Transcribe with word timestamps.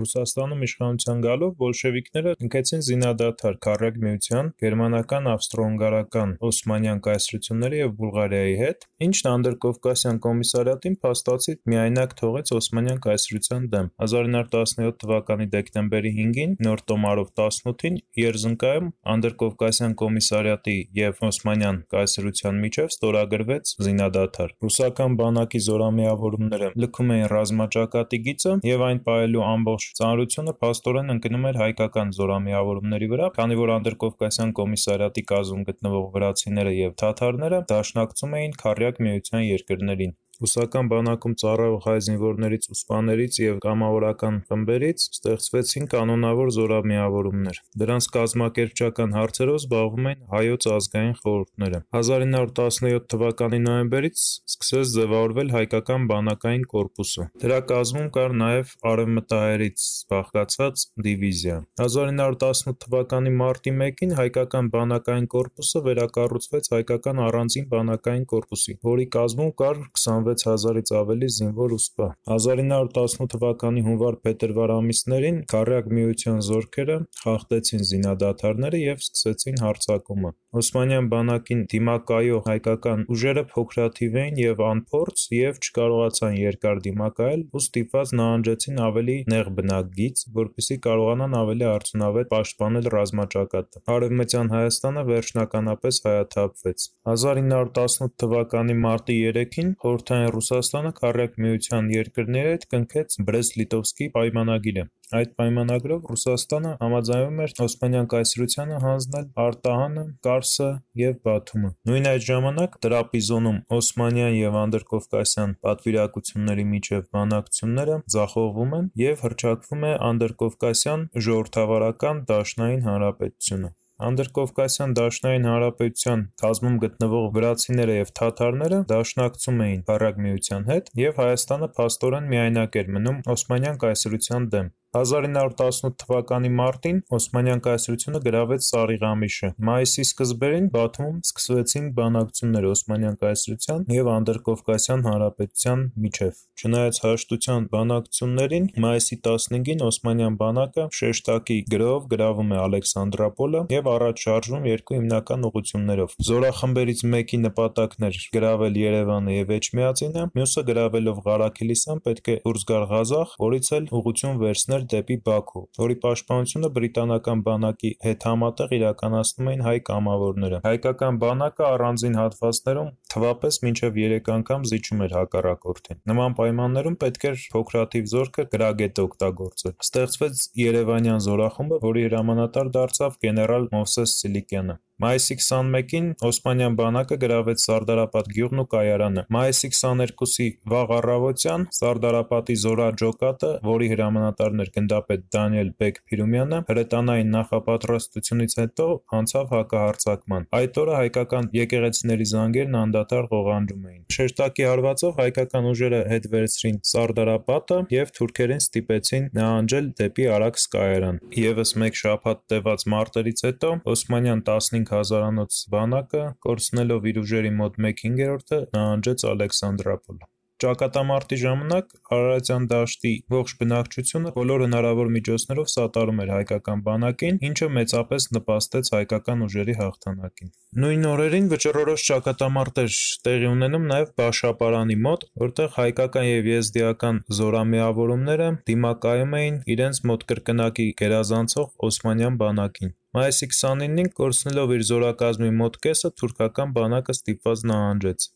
Ռուսաստանում 0.00 0.62
իշխանության 0.66 1.18
գալով 1.26 1.50
բոլշևիկները 1.62 2.32
կնքեցին 2.42 2.82
զինադադար 2.86 3.56
Քարյակ 3.66 3.96
միության, 4.04 4.46
գերմանական, 4.62 5.26
ավստրո-հունգարական, 5.32 6.30
օսմանյան 6.48 7.02
կայսրությունների 7.06 7.80
և 7.82 7.92
Բուլղարիայի 7.98 8.54
հետ, 8.62 8.86
ինչն 9.06 9.28
Անդրկովկասյան 9.32 10.20
կոմիսարիատին 10.26 10.96
փաստացի 11.02 11.54
միայնակ 11.72 12.14
թողեց 12.22 12.52
Օսմանյան 12.56 13.02
կայսրության 13.06 13.68
դեմ: 13.72 13.90
1917 14.06 14.96
թվականի 15.02 15.46
դեկտեմբերի 15.56 16.12
5-ին 16.22 16.56
(նոր 16.66 16.84
տոմարով՝ 16.92 17.28
18-ին) 17.42 18.00
Երզնկայում 18.22 18.88
Անդրկովկասյան 19.12 19.96
կոմիսարիատի 20.02 20.76
և 21.02 21.22
Օսմանյան 21.28 21.82
կայսրության 21.92 22.60
միջև 22.62 22.92
ստորագրվեց 22.96 23.74
զինադադար: 23.86 24.54
Ռուսական 24.62 25.16
բանակի 25.22 25.60
զորամիավորումները 25.68 26.72
լքում 26.82 27.12
էին 27.16 27.28
ռազմաճակատի 27.32 28.22
գիծը 28.26 28.52
և 28.72 28.84
այն 28.88 29.02
պահելու 29.06 29.44
ամբողջ 29.52 29.81
ծանրությունը 29.98 30.52
փաստորեն 30.62 31.12
ընկնում 31.14 31.46
էր 31.50 31.58
հայկական 31.62 32.12
զորամիավորումների 32.18 33.08
վրա, 33.12 33.28
քանի 33.38 33.58
որ 33.60 33.72
Անդրկովկասյան 33.76 34.52
կոմիսարիատի 34.58 35.24
կազմում 35.32 35.64
գտնվող 35.70 36.06
վրացիները 36.16 36.74
և 36.78 36.96
թաթարները 37.02 37.62
դաշնակցում 37.72 38.36
էին 38.40 38.58
Քառյակ 38.62 39.00
միության 39.08 39.46
երկրներին: 39.48 40.16
Ռուսական 40.42 40.88
բանակում 40.90 41.34
ծառայող 41.38 41.84
հայ 41.84 41.92
զինվորներից 42.04 42.64
ու 42.72 42.74
սպաներից 42.74 43.36
և 43.42 43.58
կամավորական 43.62 44.38
խմբերից 44.48 45.02
ստեղծվեցին 45.14 45.84
կանոնավոր 45.92 46.48
զորամիավորումներ: 46.56 47.60
Դրանց 47.82 48.08
կազմակերպչական 48.16 49.14
հարցերով 49.16 49.58
զբաղվում 49.62 50.08
էին 50.10 50.24
Հայոց 50.32 50.66
ազգային 50.76 51.14
խորհուրդները: 51.22 51.80
1917 51.98 53.06
թվականի 53.14 53.60
նոյեմբերից 53.66 54.24
սկսեց 54.52 54.90
ձևավորվել 54.96 55.54
հայկական 55.54 56.08
բանակային 56.10 56.66
կորպուսը: 56.74 57.28
Դրա 57.44 57.60
կազմում 57.70 58.10
կար 58.18 58.36
նաև 58.42 58.74
արևմտահայերից 58.92 59.86
բաղկացած 60.10 60.84
դիվիզիա: 61.06 61.60
1918 61.86 62.82
թվականի 62.82 63.36
մարտի 63.38 63.76
1-ին 63.78 64.16
հայկական 64.18 64.74
բանակային 64.74 65.30
կորպուսը 65.36 65.86
վերակառուցվեց 65.86 66.72
հայկական 66.74 67.24
առանձին 67.30 67.70
բանակային 67.76 68.28
կորպուսի, 68.34 68.78
որի 68.90 69.08
կազմում 69.20 69.54
կար 69.62 69.82
26 70.02 70.31
հազարից 70.48 70.92
ավելի 70.98 71.28
զինվոր 71.36 71.74
ու 71.76 71.80
սպա: 71.82 72.06
1918 72.36 73.28
թվականի 73.32 73.82
հունվար-փետրվար 73.88 74.72
ամիսներին 74.76 75.40
Քառյակ 75.52 75.90
միության 75.98 76.38
զորքերը 76.48 76.96
խախտեցին 77.22 77.82
զինադադարները 77.92 78.80
և 78.82 79.02
սկսեցին 79.06 79.60
հարձակումը: 79.64 80.30
Օսմանյան 80.62 81.06
բանակին 81.12 81.60
դիմակայող 81.72 82.42
հայկական 82.52 83.04
ուժերը 83.16 83.44
փոքրաթիվ 83.52 84.16
էին 84.22 84.40
և 84.42 84.62
անփորձ 84.72 85.22
և 85.36 85.60
չկարողացան 85.62 86.34
երկար 86.42 86.82
դիմակայել 86.86 87.44
ու 87.52 87.62
ստիպված 87.62 88.12
նահանջեցին 88.22 88.82
ավելի 88.88 89.16
նեղ 89.32 89.50
բնակգիծ, 89.58 90.24
որպեսզի 90.42 90.76
կարողանան 90.86 91.36
ավելի 91.42 91.66
արդյունավետ 91.72 92.30
պաշտպանել 92.32 92.90
ռազմաճակատը: 92.96 93.82
Արևմտյան 93.96 94.52
Հայաստանը 94.56 95.02
վերջնականապես 95.12 96.00
հայաթափվեց: 96.06 96.86
1918 97.12 98.12
թվականի 98.22 98.76
մարտի 98.82 99.16
3-ին 99.22 99.72
Խորհրդային 99.82 100.21
Ռուսաստանը 100.34 100.90
Քառյակ 100.98 101.38
միության 101.44 101.88
երկրների 101.92 102.50
հետ 102.52 102.66
կնքեց 102.72 103.16
Բրեստ-Լիտովսկի 103.28 104.08
պայմանագիրը: 104.16 104.84
Այդ 105.18 105.32
պայմանագրով 105.38 106.06
Ռուսաստանը 106.12 106.70
համաձայնվում 106.82 107.40
էր 107.46 107.54
Օսմանյան 107.66 108.06
կայսրությանը 108.12 108.78
հանձնել 108.84 109.26
Արտահանը, 109.44 110.04
Կարսը 110.26 110.68
և 111.02 111.18
Բաթումը: 111.28 111.70
Նույն 111.90 112.08
այդ 112.12 112.24
ժամանակ 112.28 112.78
Տրապիզոնում 112.86 113.60
օսմանյան 113.78 114.34
և 114.38 114.58
անդրկովկասյան 114.62 115.54
պատվիրակությունների 115.66 116.66
միջև 116.72 117.06
բանակցությունները 117.18 118.00
ձախողվում 118.16 118.74
են 118.80 118.90
և 119.02 119.22
հռչակվում 119.26 119.86
է 119.90 119.92
Անդրկովկասյան 120.12 121.06
ժողովրդավարական 121.28 122.26
դաշնային 122.32 122.84
հանրապետությունը: 122.88 123.72
Անդրկովկասյան 124.02 124.94
դաշնային 124.98 125.44
հանրապետության 125.46 126.22
կազմում 126.42 126.78
գտնվող 126.84 127.26
վրացիները 127.36 127.96
և 127.98 128.08
թաթարները 128.18 128.80
դաշնակցում 128.92 129.62
էին 129.66 129.84
Քառյակ 129.90 130.18
միության 130.26 130.66
հետ 130.72 130.90
և 131.02 131.20
Հայաստանը 131.22 131.68
փաստորեն 131.76 132.30
միայնակ 132.32 132.78
էր 132.82 132.90
մնում 132.96 133.20
Օսմանյան 133.36 133.78
կայսրության 133.84 134.48
դեմ: 134.54 134.72
1918 134.92 135.94
թվականի 136.02 136.48
մարտին 136.52 136.98
Օսմանյան 137.16 137.60
կայսրությունը 137.64 138.18
գրավեց 138.26 138.66
Սարիղամիշը: 138.66 139.48
Մայիսի 139.68 140.02
սկզբերին 140.04 140.66
Բաթումում 140.74 141.22
սկսվեցին 141.24 141.86
բանակցություններ 141.96 142.66
Օսմանյան 142.72 143.16
կայսրության 143.22 143.86
և 143.96 144.10
Անդրկովկասյան 144.12 145.04
հանրապետության 145.08 145.84
միջև: 146.04 146.42
Չնայած 146.62 146.98
հաշտության 147.04 147.68
բանակցություններին, 147.72 148.66
մայիսի 148.84 149.16
15-ին 149.28 149.80
Օսմանյան 149.88 150.36
բանակը 150.42 150.84
շեշտակի 151.00 151.56
գրոհով 151.72 152.04
գրավում 152.12 152.52
է 152.52 152.60
Ալեքսանդրապոլը 152.66 153.64
և 153.72 153.90
առաջ 153.96 154.22
շարժվում 154.28 154.68
երկու 154.72 154.96
հիմնական 155.00 155.48
ուղղություններով: 155.48 156.14
Զորախմբերից 156.28 157.02
մեկի 157.16 157.42
նպատակն 157.48 158.08
էր 158.12 158.20
գրավել 158.36 158.78
Երևանը 158.82 159.40
և 159.40 159.56
Էջմիածինը, 159.56 160.28
մյուսը 160.36 160.66
գրավելով 160.68 161.24
Ղարաքիլիսան 161.32 162.04
պետք 162.12 162.32
է 162.32 162.38
դուրս 162.44 162.68
գար 162.72 162.86
Ղազախ, 162.92 163.34
որից 163.42 163.72
էլ 163.80 163.90
ուղղություն 164.02 164.42
վերցներ 164.82 164.90
դեպի 164.92 165.16
Բաքու, 165.26 165.62
որի 165.78 165.96
պաշտպանությունը 166.02 166.68
բրիտանական 166.76 167.42
բանակի 167.46 167.90
հետ 168.04 168.24
համատեղ 168.28 168.72
իրականացնում 168.78 169.50
էին 169.52 169.62
հայ 169.66 169.74
կամավորները: 169.88 170.58
Հայկական 170.66 171.18
բանակը 171.22 171.64
առանձին 171.68 172.18
հատվածներում 172.18 172.90
թվապես 173.12 173.58
մինչև 173.66 173.98
երեք 174.02 174.30
անգամ 174.36 174.66
զիջում 174.72 175.02
էր 175.06 175.16
հակառակորդին: 175.18 176.00
Նման 176.12 176.36
պայմաններում 176.38 176.96
պետք 177.02 177.26
էր 177.32 177.42
փոքրաթիվ 177.56 178.06
զորքը 178.12 178.46
գրագետ 178.54 179.02
օգտագործել: 179.06 179.74
Ստեղծվեց 179.88 180.46
Երևանյան 180.62 181.26
զորախումբը, 181.26 181.82
որի 181.88 182.06
հրամանատար 182.08 182.72
դարձավ 182.78 183.20
գեներալ 183.26 183.68
Մովսես 183.76 184.16
Սիլիկյանը: 184.22 184.78
Մայիսի 185.02 185.34
21-ին 185.42 186.08
Օսմանյան 186.28 186.74
բանակը 186.78 187.16
գրավեց 187.22 187.62
Սարդարապատ 187.62 188.28
գյուղն 188.36 188.60
ու 188.62 188.64
կայարանը: 188.74 189.22
Մայիսի 189.34 189.70
22-ի 189.74 190.46
վաղ 190.72 190.92
առավոտյան 190.96 191.64
Սարդարապատի 191.78 192.56
զորաջոկատը, 192.64 193.50
որի 193.66 193.88
հրամանատարն 193.92 194.62
էր 194.62 194.70
գնդապետ 194.76 195.24
Դանիել 195.36 195.72
Բեկ-Փիրումյանը, 195.82 196.60
հրետանային 196.70 197.34
նախապատրաստությունից 197.36 198.56
հետո 198.62 198.86
անցավ 199.18 199.56
հակահարձակման: 199.56 200.46
Այդ 200.60 200.80
օրը 200.84 200.94
հայկական 201.02 201.50
եկեղեցիների 201.58 202.28
զանգերն 202.32 202.78
անդադար 203.02 203.26
ղողանջում 203.32 203.86
էին: 203.90 204.02
Շեշտակի 204.14 204.64
հարվածով 204.68 205.16
հայկական 205.20 205.64
ուժերը 205.70 206.00
հետ 206.12 206.26
վերցրին 206.34 206.76
Սարդարապատը 206.90 207.78
և 207.94 208.12
թուրքերին 208.18 208.62
ստիպեցին 208.62 209.26
նահանջել 209.38 209.88
դեպի 210.02 210.28
Արաքս 210.36 210.66
կայարան: 210.74 211.20
ԵՒս 211.38 211.74
մեկ 211.82 211.98
շաբաթ 212.02 212.44
տևած 212.52 212.86
մարտերից 212.94 213.44
հետո 213.48 213.72
Օսմանյան 213.94 214.44
տասնհինգ 214.50 214.94
հազարանոց 214.96 215.62
բանակը, 215.74 216.24
կորցնելով 216.46 217.10
իր 217.12 217.22
ուժերի 217.24 217.52
մոտ 217.62 217.82
մեկ 217.86 218.06
հինգերորդը, 218.06 218.60
նահանջեց 218.78 219.26
Ալեքսանդրապոլ: 219.32 220.22
Ճակատամարտի 220.62 221.36
ժամանակ 221.42 221.88
Արարատյան 222.14 222.66
դաշտի 222.70 223.12
ողջ 223.34 223.52
բնակչությունը 223.62 224.32
բոլոր 224.36 224.62
հնարավոր 224.64 225.08
միջոցներով 225.16 225.70
սատարում 225.72 226.20
էր 226.22 226.30
հայկական 226.34 226.84
բանակին, 226.88 227.40
ինչը 227.48 227.68
մեծապես 227.78 228.26
նպաստեց 228.36 228.90
հայկական 228.94 229.44
ուժերի 229.46 229.76
հաղթանակին: 229.80 230.52
Նույն 230.82 231.08
օրերին 231.12 231.48
վճռորոշ 231.52 232.04
ճակատամարտ 232.10 232.80
էր 232.84 232.98
տեղի 233.26 233.48
ունենում 233.52 233.88
նաև 233.92 234.12
Բաշապարանի 234.22 234.98
մոտ, 235.06 235.26
որտեղ 235.42 235.72
հայկական 235.82 236.28
և 236.30 236.50
եզդիական 236.52 237.22
զորամիավորումները 237.42 238.50
դիմակայում 238.70 239.38
էին 239.42 239.56
իրենց 239.76 240.02
մոտ 240.12 240.26
կրկնակի 240.32 240.86
գերազանցող 241.02 241.72
օսմանյան 241.90 242.38
բանակին: 242.44 242.94
Մայիսի 243.12 243.46
29-ին, 243.52 244.06
կորցնելով 244.22 244.70
իր 244.78 244.84
զորակազմի 244.92 245.50
մոտ 245.58 245.74
կեսը, 245.86 246.10
թուրքական 246.22 246.70
բանակը 246.78 247.16
ստիպված 247.18 247.64
նահանջեց: 247.72 248.28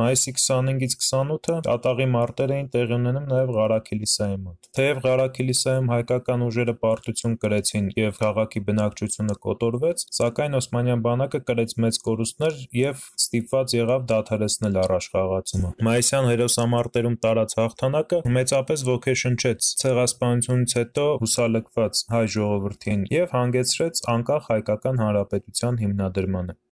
Մայիսի 0.00 0.32
25-28-ը 0.40 1.56
կատաղի 1.66 2.04
մարտեր 2.14 2.52
էին 2.54 2.68
տեղի 2.74 2.94
ունենում 2.96 3.24
նաև 3.30 3.50
Ղարաքիլիսայի 3.56 4.36
մոտ: 4.44 4.68
Թեև 4.78 5.00
Ղարաքիլիսայում 5.06 5.90
հայկական 5.92 6.44
ուժերը 6.46 6.74
պարտություն 6.84 7.34
կրեցին 7.42 7.90
և 8.00 8.20
քաղաքի 8.22 8.62
բնակչությունը 8.70 9.36
կոտորվեց, 9.46 10.04
սակայն 10.20 10.58
Օսմանյան 10.60 11.04
բանակը 11.06 11.40
կրեց 11.50 11.74
մեծ 11.84 12.00
կորուստներ 12.06 12.56
և 12.80 13.04
ստիպված 13.20 13.74
եղավ 13.80 14.06
դադարեցնել 14.14 14.80
առաջխաղացումը: 14.84 15.74
Մայիսյան 15.90 16.30
հերոսամարտերում 16.30 17.20
տարած 17.26 17.56
հաղթանակը 17.60 18.22
մեծապես 18.40 18.86
ոգեշնչեց 18.90 19.70
ցեղասպանությունից 19.84 20.76
հետո 20.80 21.06
հուսալքված 21.24 22.02
հայ 22.16 22.24
ժողովրդին 22.38 23.06
և 23.20 23.36
հանգեցրեց 23.36 24.04
անկախ 24.16 24.50
հայկական 24.54 25.04
հանրապետության 25.04 25.80
հիմնադրմանը: 25.84 26.60